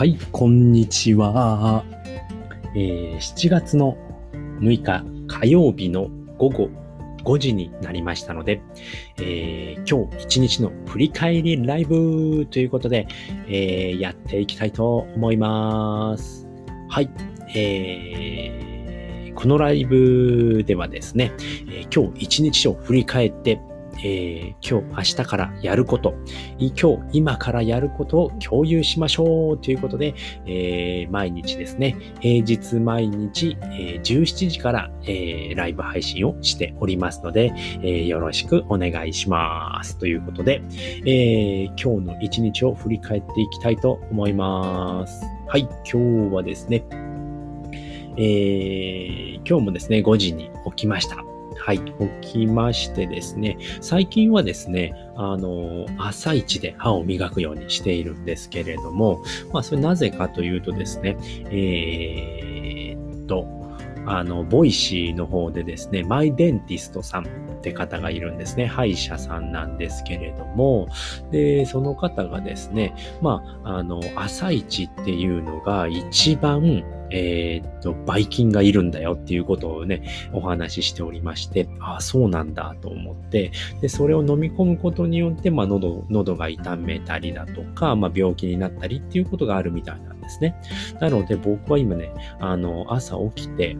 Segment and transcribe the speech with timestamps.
[0.00, 1.84] はい、こんにちは。
[2.74, 3.98] えー7月の
[4.32, 6.70] 6日火曜日の午後
[7.22, 8.62] 5時になりましたので、
[9.18, 13.08] えー今日一日の振り返りライブということで、
[13.46, 16.48] えーやっていきたいと思います。
[16.88, 17.10] はい。
[17.54, 21.32] えーこのライブではですね、
[21.68, 23.60] え今日一日を振り返って、
[24.02, 26.14] えー今日、明日からやること、
[26.58, 30.14] 今日、今からやることを共有しましょうということで、
[30.46, 39.98] えー毎日ですね、平日毎日、えー17時から、えーライブ配信をしておりますので、えーよろしくお願いします。
[39.98, 40.62] ということで、
[41.04, 45.24] えー今日の一日を振り返っていきたいと思います。
[45.46, 46.84] はい、今日はですね、
[48.16, 51.29] えー今日もですね、5時に起きました。
[51.60, 51.78] はい、
[52.22, 61.16] 起きましてですね、最近はですね、あの、朝一で歯を磨くようにしているんですけれども、まあ、それなぜかというとですね、
[61.50, 63.59] えーっと、
[64.10, 67.28] あの、 Voicy の方でですね、マイデンティストさんっ
[67.60, 68.66] て方がいるんですね。
[68.66, 70.88] 歯医者さんなんですけれども、
[71.30, 80.02] で、その方がですね、まあ、あの、朝一っていうのが一番、えーっと、ばい菌がいるんだよっていうことをね、
[80.32, 90.56] お話ししておりまして、ああ、そうなんだと思って、で、それを飲み込むことによって、まあ、喉、喉が痛めたりだとか、まあ、病気になったりっていうことがあるみたいなんですね。
[91.00, 93.76] なので、僕は今ね、あの、朝起きて、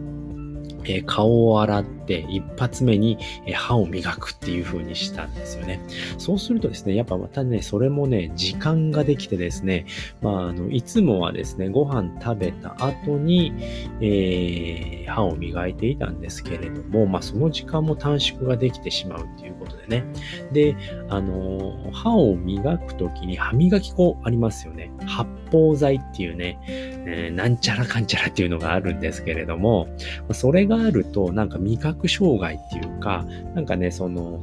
[0.85, 3.17] えー顔を洗って一発目に
[3.53, 5.79] 歯を磨くっていう風にしたんですよね。
[6.17, 9.85] そうするとですね、やっぱまたね、それもね、時間ができてですね、
[10.21, 13.53] まあ、あの、いつもはですね、ご飯食べた後に、
[14.01, 20.05] えー歯を磨いていたんですけれども、まあ、その時間も短縮ができてしまうっていうことでね。
[20.51, 20.75] で、
[21.09, 24.91] あの歯を磨くときに歯磨き粉ありますよね。
[25.05, 29.87] 発泡剤っていうね、えーなんちゃらかんちゃらっていうのがあるんですけれども、
[30.31, 33.25] それがあると、なんか味覚障害っていうか、
[33.55, 34.41] なんかね、その、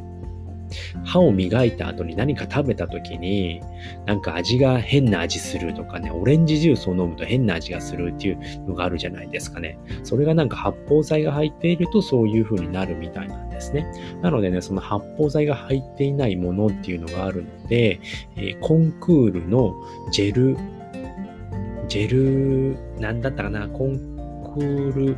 [1.05, 3.61] 歯を磨いた後に何か食べた時に、
[4.07, 9.79] なんか味が変な味するとかね、オレンジジュースを飲むと変な味がするっていうのがあるじゃないですかね。
[10.05, 13.87] それがなんか発泡剤が入っているとそういう風になるみたいなんですね。
[14.23, 18.01] なのでね、その発泡剤が入っていないものっていうのがあるので、
[18.37, 19.75] えコンクールの
[20.13, 20.57] ジェル、
[21.89, 24.19] ジェル、なんだったかな、コン
[24.55, 25.17] クール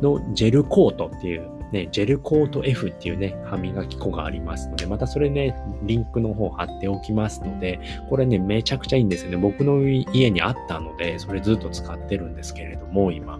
[0.00, 9.36] のジェルコートっていう、ね、ジェルコート F っていうね、歯磨き粉がありますので、またそれね、リンクの方貼っておきますので、これね、めちゃくちゃいいんですよね。
[9.36, 13.38] 僕の家にあったので、それずっと使ってるんですけれども、今。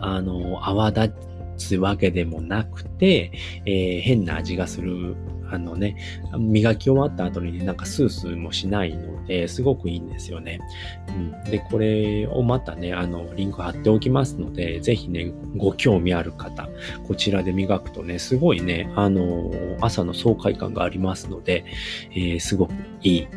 [0.00, 1.12] あの、泡立
[1.56, 3.32] つわけでもなくて、
[3.66, 5.16] えー変な味がする、
[5.50, 5.96] あのね、
[6.38, 10.58] 磨き終わった後にね、なんかスースーもしないので、すごくいいんですよね。
[11.08, 16.68] うん、で、これをまたね、あの、リンク貼っておきますので、ぜひね、ご興味ある方、
[17.06, 19.50] こちらで磨くとね、すごいね、あの、
[19.80, 21.64] 朝の爽快感がありますので、
[22.12, 23.28] えーすごくいい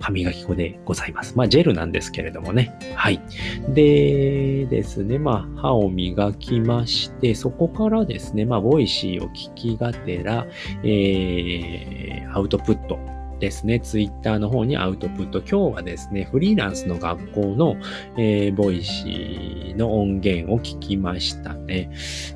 [0.00, 1.36] 歯磨き粉でございます。
[1.36, 2.76] まあ、ジェルなんですけれどもね。
[2.96, 3.20] はい。
[3.68, 10.46] でですね、まあ、歯を磨きまして、そこからですね、まあ、 Voicy を聞きがてら、
[10.82, 12.98] えー、アウトプット
[13.40, 15.40] ですね、ツイッターの方にアウトプット。
[15.40, 17.76] 今日はですね、フリーランスの学校の、
[18.16, 21.90] えー、 Voicy の音源を聞きましたね。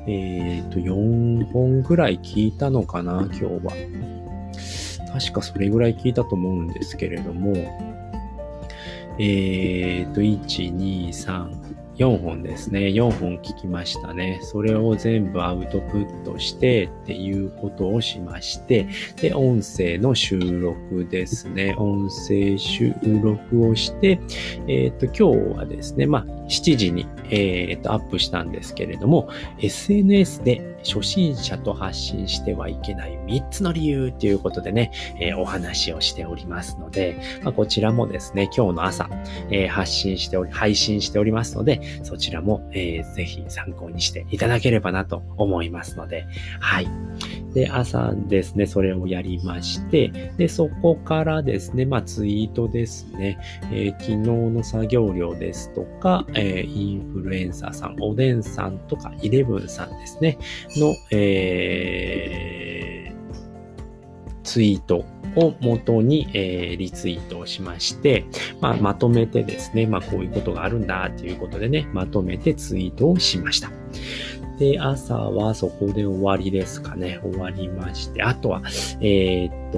[0.07, 4.14] えっ、と、4本ぐらい聞いたのかな、今日は。
[5.17, 7.53] 確かそれぐらい聞いたと思うんですけれども、
[9.17, 12.87] えっ、と、1、2、3、4本ですね。
[12.87, 14.39] 4本聞きましたね。
[14.43, 21.73] それを全部アウトプットしてっていうことをしまして、で、音声の収録ですね。
[21.77, 22.93] 音声収
[23.23, 24.19] 録をして、
[24.67, 25.13] えっ、と、今
[25.53, 39.09] 日はですね、まあ、7時に、えっ、と、アップしたんですけれども、SNS で初心者と発信してはいけない3つの理由ということでね、えーお話をしておりますので、まあ、こちらもですね、今日の朝、
[39.51, 46.25] えー発信しており、配信しておりますので、そちらも、えーぜひ参考にしていただければなと思いますので、
[46.59, 46.87] はい。
[47.55, 53.39] で、朝ですね、それをやりまして、で、そこからですね、まあ、ツイートですね、
[53.71, 60.37] えー昨日の作業量ですとか、えーインフルエンサーさん、おでんさんとか、イレブンさんですね、
[60.75, 62.95] の、えー
[64.43, 65.05] ツイート
[65.35, 68.25] を元に、えー、リツイートをしまして、
[68.61, 73.71] まあ、まとめてですね、まあ、こういうことがあるんだということでね、まとめてツイートをしました。
[74.57, 77.19] で、朝はそこで終わりですかね。
[77.23, 78.23] 終わりまして。
[78.23, 78.61] あとは、
[79.01, 79.71] えー、っ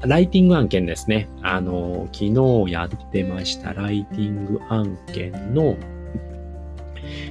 [0.00, 1.28] と、ライティング案件ですね。
[1.42, 2.26] あの、昨
[2.66, 5.76] 日やってましたライティング案件の、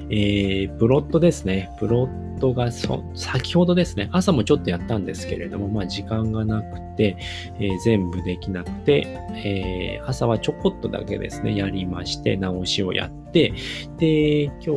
[0.09, 1.71] えー、プロットですね。
[1.79, 7.15] プロットが、先ほどですね、朝もちょっとやったんですけれども、まあ時間がなくて、
[7.59, 9.07] えー、全部できなくて、
[9.45, 13.53] えー、朝はちょこっとだけですね、やりまして、直しをやって、
[13.97, 14.71] で、今日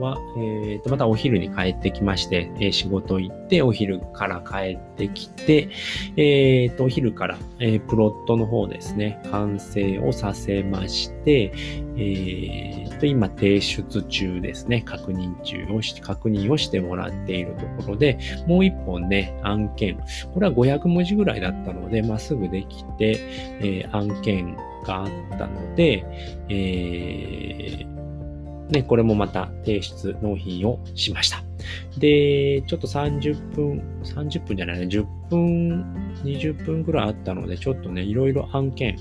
[0.00, 5.68] は、えー、とまたお昼に帰ってきまして、え、仕事行って、お昼から帰ってきて、
[6.16, 11.52] えー、と、お昼から、え、プロットの方ですね、完成をさせまして、
[11.96, 19.98] えー、と、今提出中ですね、確認中をし、確認をしてもらっているところで、もう一本ね、案件、
[20.34, 23.18] これは500文字ぐらいだったので、まっ、すぐできて、
[23.60, 25.08] えー、案件があっ
[25.38, 26.04] たので、
[26.48, 31.51] えー、ね、これもまた提出納品をしました。
[31.98, 35.84] で、ちょっと30分、30分じゃないね、10分、
[36.24, 38.96] 20分ぐらいあったので、ちょっとね、いろいろ案件、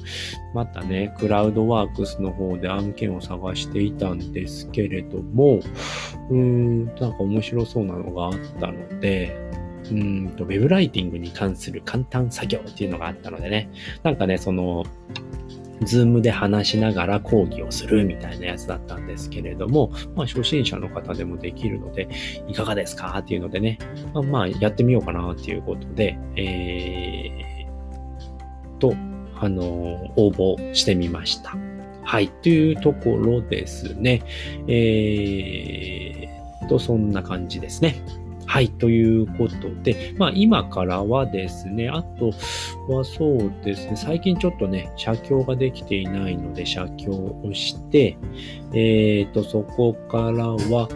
[0.53, 5.59] またね、クラウドワークスの方で案件を探していたんですけれども、
[6.29, 9.35] うーん、なんか面白そうなのがあったので、
[9.91, 13.69] うんと、ウェブライティングに関する簡単作業っていうのがあったのでね、
[14.03, 14.85] なんかね、その、
[15.83, 22.07] Zoom で話しながら講義をするみたいなやつだったんですけれども、まあ初心者の方でもできるので、
[22.47, 23.17] いかがですか？
[23.19, 23.79] っていうのでね、
[24.13, 28.93] まあ、まあやってみようかなっていうことで、えー、と、
[29.39, 29.63] あの
[30.17, 31.55] 応募してみました。
[32.03, 34.23] はい、というところですね。
[34.67, 37.95] えー、と、そんな感じですね。
[38.45, 42.31] はい、ということで、まあ今からはですね、あと
[42.89, 48.17] はそうですね、最近ちょっとね、写経ができていないので写経をして、
[48.73, 50.89] えっ、ー、と、そこからは、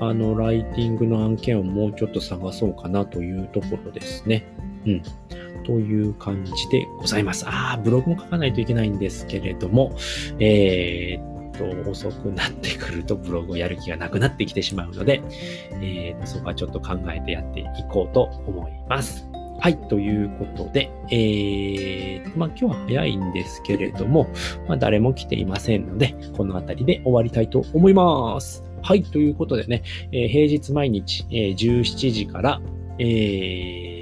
[0.00, 4.44] あの、ライティングの案件をもうちょっと探そうかなというところですね。
[4.86, 5.02] うん。
[5.64, 7.46] という感じでございます。
[7.46, 9.94] ああ、ブログも書かないといけないんですけれども、
[10.40, 11.31] えー、
[11.84, 15.22] と遅くなってくるとブログをやる気がなくなってきてしまうので、
[15.80, 19.28] えー、そこはちょっと考えてやっていこうと思います。
[19.60, 19.76] はい。
[19.88, 24.28] ということで、えー、まあ今日は早いんですけれども、
[24.66, 28.64] まあ誰も来ていませんので、この辺りで終わりたいと思います。
[28.82, 29.04] はい。
[29.04, 32.60] ということでね、えー、平日毎日、えー、17時から、
[32.98, 34.01] えー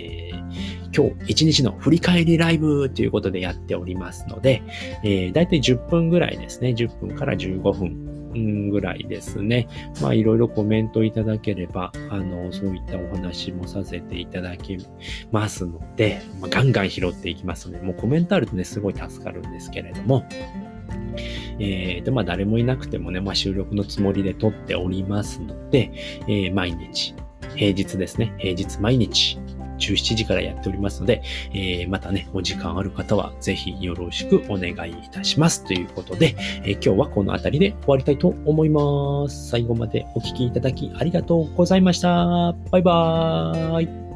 [0.94, 4.62] 今日一日の振り返りライブということでやっておりますので、
[5.04, 6.70] えー、だいたい10分ぐらいですね。
[6.70, 9.68] 10分から15分ぐらいですね。
[10.00, 14.78] まあいろいろコメントいただければ、あの、そういったお話もさせていただき
[15.32, 20.24] ますので、まあ、ガンガン拾っていきますので、もうコメントあるとね、すごい助かるんですけれども、
[21.58, 25.92] えー、と、まあ誰もいなくてもね、まあ収録のつもりで撮っておりますので、
[26.26, 27.14] えー、毎日、
[27.56, 29.38] 平日ですね、平日毎日、
[29.80, 31.22] 17時からやっておりますので、
[31.52, 35.64] えー、またね、お時間ある方はぜひよろしくお願いいたします。
[35.64, 39.48] ということで、えー、今日はこの辺りで終わりたいと思います。
[39.48, 42.54] 最後までお聴きいただきありがとうございました。
[42.70, 44.09] バイバーイ。